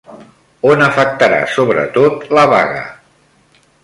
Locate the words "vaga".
2.55-2.81